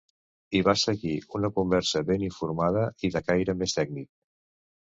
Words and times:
Hi 0.51 0.61
va 0.67 0.73
seguir 0.83 1.11
una 1.39 1.51
conversa 1.59 2.03
ben 2.09 2.25
informada 2.29 2.87
i 3.09 3.15
de 3.17 3.25
caire 3.31 3.57
més 3.63 3.81
tècnic. 3.81 4.09